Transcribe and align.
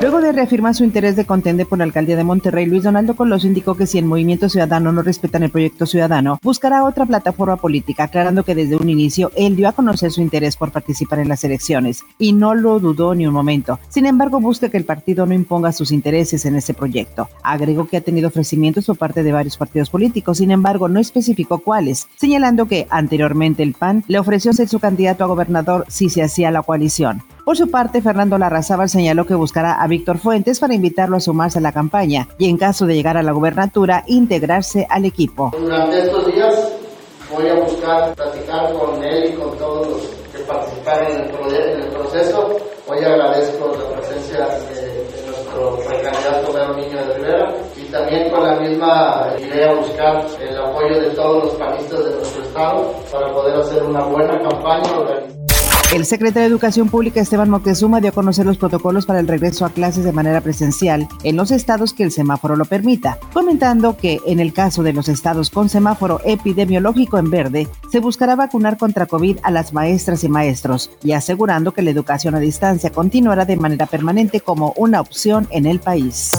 Luego 0.00 0.20
de 0.20 0.32
reafirmar 0.32 0.74
su 0.74 0.84
interés 0.84 1.16
de 1.16 1.24
contender 1.24 1.66
por 1.66 1.78
la 1.78 1.84
alcaldía 1.84 2.16
de 2.16 2.24
Monterrey, 2.24 2.66
Luis 2.66 2.82
Donaldo 2.82 3.16
Colosio 3.16 3.48
indicó 3.48 3.74
que 3.74 3.86
si 3.86 3.96
el 3.98 4.04
Movimiento 4.04 4.50
Ciudadano 4.50 4.92
no 4.92 5.02
respetan 5.02 5.44
el 5.44 5.50
proyecto 5.50 5.86
ciudadano, 5.86 6.38
buscará 6.42 6.84
otra 6.84 7.06
plataforma 7.06 7.56
política, 7.56 8.04
aclarando 8.04 8.44
que 8.44 8.54
desde 8.54 8.76
un 8.76 8.90
inicio 8.90 9.30
él 9.34 9.56
dio 9.56 9.66
a 9.66 9.72
conocer 9.72 10.10
su 10.10 10.20
interés 10.20 10.56
por 10.56 10.72
participar 10.72 11.20
en 11.20 11.28
las 11.28 11.42
elecciones 11.44 12.02
y 12.18 12.34
no 12.34 12.54
lo 12.54 12.80
dudó 12.80 13.14
ni 13.14 13.26
un 13.26 13.32
momento. 13.32 13.78
Sin 13.88 14.04
embargo, 14.04 14.40
busca 14.40 14.68
que 14.68 14.76
el 14.76 14.84
partido 14.84 15.24
no 15.24 15.32
imponga 15.32 15.72
sus 15.72 15.90
intereses 15.90 16.44
en 16.44 16.56
este 16.56 16.74
proyecto. 16.74 17.28
Agregó 17.42 17.86
que 17.86 17.96
ha 17.96 18.02
tenido 18.02 18.28
ofrecimientos 18.28 18.86
por 18.86 18.98
parte 18.98 19.22
de 19.22 19.32
varios 19.32 19.56
partidos 19.56 19.88
políticos, 19.88 20.38
sin 20.38 20.50
embargo, 20.50 20.88
no 20.88 21.00
especificó 21.00 21.58
cuáles, 21.58 22.08
señalando 22.16 22.66
que 22.66 22.86
anteriormente 22.90 23.62
el 23.62 23.72
PAN 23.72 24.04
le 24.08 24.18
ofreció 24.18 24.52
ser 24.52 24.68
su 24.68 24.80
candidato 24.80 25.24
a 25.24 25.28
gobernador 25.28 25.86
si 25.88 26.10
se 26.10 26.22
hacía 26.22 26.50
la 26.50 26.62
coalición. 26.62 27.22
Por 27.44 27.58
su 27.58 27.70
parte, 27.70 28.00
Fernando 28.00 28.38
Larrazábal 28.38 28.88
señaló 28.88 29.26
que 29.26 29.34
buscará 29.34 29.74
a 29.74 29.86
Víctor 29.86 30.16
Fuentes 30.16 30.58
para 30.58 30.74
invitarlo 30.74 31.18
a 31.18 31.20
sumarse 31.20 31.58
a 31.58 31.62
la 31.62 31.72
campaña 31.72 32.26
y 32.38 32.48
en 32.48 32.56
caso 32.56 32.86
de 32.86 32.94
llegar 32.94 33.18
a 33.18 33.22
la 33.22 33.32
gubernatura, 33.32 34.02
integrarse 34.06 34.86
al 34.88 35.04
equipo. 35.04 35.52
Durante 35.58 35.98
estos 35.98 36.32
días 36.32 36.72
voy 37.30 37.46
a 37.48 37.54
buscar 37.56 38.14
platicar 38.14 38.72
con 38.72 39.04
él 39.04 39.30
y 39.30 39.36
con 39.36 39.58
todos 39.58 39.86
los 39.88 40.00
que 40.32 40.38
participaron 40.38 41.12
en 41.12 41.82
el, 41.82 41.88
proceso. 41.88 42.56
Hoy 42.86 43.04
agradezco 43.04 43.76
la 43.76 44.00
presencia 44.00 44.38
de, 44.38 45.04
nuestro 45.26 45.76
precandidato 45.86 46.50
Pedro 46.50 46.74
Niño 46.76 46.96
de 46.96 47.14
Rivera 47.14 47.54
y 47.76 47.84
también 47.92 48.30
con 48.30 48.42
la 48.42 48.56
misma 48.56 49.34
idea 49.38 49.74
buscar 49.74 50.26
el 50.40 50.58
apoyo 50.58 50.98
de 50.98 51.10
todos 51.10 51.44
los 51.44 51.54
panistas 51.54 52.04
de 52.06 52.10
nuestro 52.16 52.42
estado 52.42 52.94
para 53.12 53.32
poder 53.32 53.56
hacer 53.56 53.82
una 53.82 54.02
buena 54.04 54.40
campaña 54.40 54.98
organizada. 54.98 55.43
El 55.92 56.06
secretario 56.06 56.48
de 56.48 56.54
Educación 56.54 56.88
Pública 56.88 57.20
Esteban 57.20 57.50
Moctezuma 57.50 58.00
dio 58.00 58.10
a 58.10 58.14
conocer 58.14 58.46
los 58.46 58.56
protocolos 58.56 59.06
para 59.06 59.20
el 59.20 59.28
regreso 59.28 59.64
a 59.64 59.70
clases 59.70 60.04
de 60.04 60.12
manera 60.12 60.40
presencial 60.40 61.06
en 61.22 61.36
los 61.36 61.52
estados 61.52 61.92
que 61.92 62.02
el 62.02 62.10
semáforo 62.10 62.56
lo 62.56 62.64
permita, 62.64 63.18
comentando 63.32 63.96
que 63.96 64.20
en 64.26 64.40
el 64.40 64.52
caso 64.52 64.82
de 64.82 64.92
los 64.92 65.08
estados 65.08 65.50
con 65.50 65.68
semáforo 65.68 66.20
epidemiológico 66.24 67.18
en 67.18 67.30
verde, 67.30 67.68
se 67.92 68.00
buscará 68.00 68.34
vacunar 68.34 68.76
contra 68.76 69.06
COVID 69.06 69.38
a 69.44 69.52
las 69.52 69.72
maestras 69.72 70.24
y 70.24 70.28
maestros 70.28 70.90
y 71.04 71.12
asegurando 71.12 71.72
que 71.72 71.82
la 71.82 71.90
educación 71.90 72.34
a 72.34 72.40
distancia 72.40 72.90
continuará 72.90 73.44
de 73.44 73.56
manera 73.56 73.86
permanente 73.86 74.40
como 74.40 74.72
una 74.76 75.00
opción 75.00 75.46
en 75.50 75.66
el 75.66 75.78
país. 75.78 76.32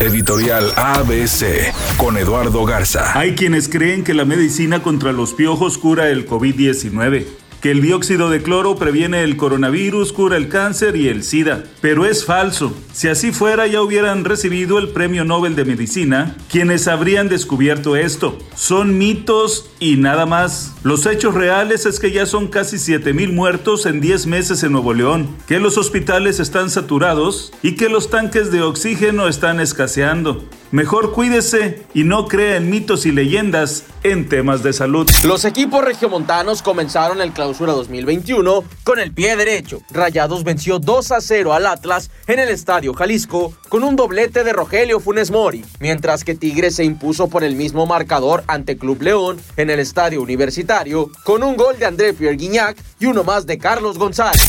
Editorial 0.00 0.72
ABC 0.76 1.72
con 1.96 2.16
Eduardo 2.16 2.64
Garza. 2.64 3.18
Hay 3.18 3.34
quienes 3.34 3.68
creen 3.68 4.02
que 4.02 4.14
la 4.14 4.24
medicina 4.24 4.82
contra 4.82 5.12
los 5.12 5.32
piojos 5.32 5.78
cura 5.78 6.08
el 6.08 6.28
COVID-19 6.28 7.45
que 7.66 7.72
el 7.72 7.82
dióxido 7.82 8.30
de 8.30 8.44
cloro 8.44 8.76
previene 8.76 9.24
el 9.24 9.36
coronavirus, 9.36 10.12
cura 10.12 10.36
el 10.36 10.48
cáncer 10.48 10.94
y 10.94 11.08
el 11.08 11.24
SIDA. 11.24 11.64
Pero 11.80 12.06
es 12.06 12.24
falso. 12.24 12.72
Si 12.92 13.08
así 13.08 13.32
fuera 13.32 13.66
ya 13.66 13.82
hubieran 13.82 14.24
recibido 14.24 14.78
el 14.78 14.90
Premio 14.90 15.24
Nobel 15.24 15.56
de 15.56 15.64
Medicina 15.64 16.36
quienes 16.48 16.86
habrían 16.86 17.28
descubierto 17.28 17.96
esto. 17.96 18.38
Son 18.54 18.96
mitos 18.98 19.68
y 19.80 19.96
nada 19.96 20.26
más. 20.26 20.76
Los 20.84 21.06
hechos 21.06 21.34
reales 21.34 21.86
es 21.86 21.98
que 21.98 22.12
ya 22.12 22.24
son 22.24 22.46
casi 22.46 22.76
7.000 22.76 23.32
muertos 23.32 23.84
en 23.86 24.00
10 24.00 24.28
meses 24.28 24.62
en 24.62 24.70
Nuevo 24.70 24.94
León, 24.94 25.36
que 25.48 25.58
los 25.58 25.76
hospitales 25.76 26.38
están 26.38 26.70
saturados 26.70 27.52
y 27.64 27.74
que 27.74 27.88
los 27.88 28.10
tanques 28.10 28.52
de 28.52 28.62
oxígeno 28.62 29.26
están 29.26 29.58
escaseando. 29.58 30.44
Mejor 30.72 31.12
cuídese 31.12 31.84
y 31.94 32.02
no 32.02 32.26
crea 32.26 32.56
en 32.56 32.70
mitos 32.70 33.06
y 33.06 33.12
leyendas 33.12 33.84
en 34.02 34.28
temas 34.28 34.62
de 34.62 34.72
salud. 34.72 35.08
Los 35.24 35.44
equipos 35.44 35.84
regiomontanos 35.84 36.60
comenzaron 36.60 37.20
el 37.20 37.32
clausura 37.32 37.72
2021 37.72 38.64
con 38.82 38.98
el 38.98 39.12
pie 39.12 39.36
derecho. 39.36 39.80
Rayados 39.90 40.42
venció 40.42 40.78
2 40.78 41.12
a 41.12 41.20
0 41.20 41.52
al 41.52 41.66
Atlas 41.66 42.10
en 42.26 42.40
el 42.40 42.48
Estadio 42.48 42.94
Jalisco 42.94 43.54
con 43.68 43.84
un 43.84 43.94
doblete 43.94 44.42
de 44.42 44.52
Rogelio 44.52 44.98
Funes 44.98 45.30
Mori, 45.30 45.64
mientras 45.78 46.24
que 46.24 46.34
Tigres 46.34 46.76
se 46.76 46.84
impuso 46.84 47.28
por 47.28 47.44
el 47.44 47.54
mismo 47.54 47.86
marcador 47.86 48.42
ante 48.48 48.76
Club 48.76 49.02
León 49.02 49.40
en 49.56 49.70
el 49.70 49.78
Estadio 49.78 50.20
Universitario 50.20 51.10
con 51.24 51.44
un 51.44 51.56
gol 51.56 51.78
de 51.78 51.86
André 51.86 52.12
Pierre 52.12 52.36
Guignac 52.36 52.76
y 52.98 53.06
uno 53.06 53.22
más 53.22 53.46
de 53.46 53.58
Carlos 53.58 53.98
González. 53.98 54.42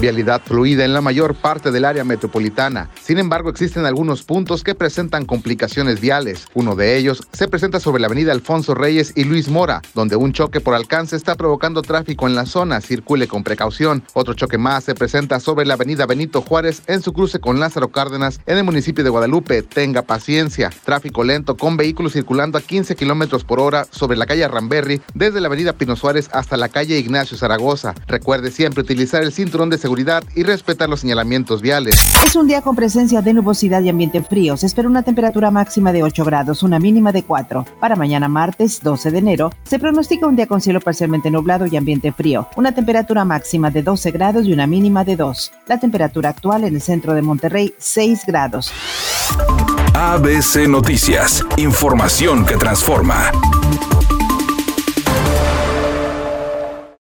Vialidad 0.00 0.40
fluida 0.44 0.84
en 0.84 0.92
la 0.92 1.00
mayor 1.00 1.34
parte 1.34 1.72
del 1.72 1.84
área 1.84 2.04
metropolitana. 2.04 2.88
Sin 3.02 3.18
embargo, 3.18 3.50
existen 3.50 3.84
algunos 3.84 4.22
puntos 4.22 4.62
que 4.62 4.76
presentan 4.76 5.26
complicaciones 5.26 6.00
viales. 6.00 6.46
Uno 6.54 6.76
de 6.76 6.96
ellos 6.96 7.26
se 7.32 7.48
presenta 7.48 7.80
sobre 7.80 8.00
la 8.00 8.06
avenida 8.06 8.30
Alfonso 8.30 8.76
Reyes 8.76 9.12
y 9.16 9.24
Luis 9.24 9.48
Mora, 9.48 9.82
donde 9.94 10.14
un 10.14 10.32
choque 10.32 10.60
por 10.60 10.74
alcance 10.74 11.16
está 11.16 11.34
provocando 11.34 11.82
tráfico 11.82 12.28
en 12.28 12.36
la 12.36 12.46
zona. 12.46 12.80
Circule 12.80 13.26
con 13.26 13.42
precaución. 13.42 14.04
Otro 14.12 14.34
choque 14.34 14.56
más 14.56 14.84
se 14.84 14.94
presenta 14.94 15.40
sobre 15.40 15.66
la 15.66 15.74
avenida 15.74 16.06
Benito 16.06 16.42
Juárez 16.42 16.82
en 16.86 17.02
su 17.02 17.12
cruce 17.12 17.40
con 17.40 17.58
Lázaro 17.58 17.88
Cárdenas 17.88 18.38
en 18.46 18.56
el 18.56 18.62
municipio 18.62 19.02
de 19.02 19.10
Guadalupe. 19.10 19.62
Tenga 19.64 20.02
paciencia. 20.02 20.70
Tráfico 20.84 21.24
lento 21.24 21.56
con 21.56 21.76
vehículos 21.76 22.12
circulando 22.12 22.56
a 22.56 22.60
15 22.60 22.94
kilómetros 22.94 23.42
por 23.42 23.58
hora 23.58 23.84
sobre 23.90 24.16
la 24.16 24.26
calle 24.26 24.46
Ramberry 24.46 25.02
desde 25.14 25.40
la 25.40 25.48
avenida 25.48 25.72
Pino 25.72 25.96
Suárez 25.96 26.30
hasta 26.32 26.56
la 26.56 26.68
calle 26.68 27.00
Ignacio 27.00 27.36
Zaragoza. 27.36 27.96
Recuerde 28.06 28.52
siempre 28.52 28.82
utilizar 28.82 29.24
el 29.24 29.32
cinturón 29.32 29.70
de 29.70 29.87
seguridad 29.88 30.22
y 30.34 30.42
respetar 30.42 30.86
los 30.90 31.00
señalamientos 31.00 31.62
viales. 31.62 31.98
Es 32.22 32.36
un 32.36 32.46
día 32.46 32.60
con 32.60 32.76
presencia 32.76 33.22
de 33.22 33.32
nubosidad 33.32 33.80
y 33.80 33.88
ambiente 33.88 34.22
frío. 34.22 34.54
Se 34.58 34.66
espera 34.66 34.86
una 34.86 35.02
temperatura 35.02 35.50
máxima 35.50 35.92
de 35.92 36.02
8 36.02 36.26
grados, 36.26 36.62
una 36.62 36.78
mínima 36.78 37.10
de 37.10 37.22
4. 37.22 37.64
Para 37.80 37.96
mañana 37.96 38.28
martes 38.28 38.82
12 38.82 39.10
de 39.10 39.18
enero 39.18 39.50
se 39.64 39.78
pronostica 39.78 40.26
un 40.26 40.36
día 40.36 40.46
con 40.46 40.60
cielo 40.60 40.82
parcialmente 40.82 41.30
nublado 41.30 41.64
y 41.64 41.74
ambiente 41.74 42.12
frío. 42.12 42.48
Una 42.56 42.72
temperatura 42.72 43.24
máxima 43.24 43.70
de 43.70 43.82
12 43.82 44.10
grados 44.10 44.44
y 44.44 44.52
una 44.52 44.66
mínima 44.66 45.04
de 45.04 45.16
2. 45.16 45.52
La 45.68 45.80
temperatura 45.80 46.28
actual 46.28 46.64
en 46.64 46.74
el 46.74 46.82
centro 46.82 47.14
de 47.14 47.22
Monterrey 47.22 47.72
6 47.78 48.24
grados. 48.26 48.70
ABC 49.94 50.68
Noticias. 50.68 51.42
Información 51.56 52.44
que 52.44 52.58
transforma. 52.58 53.32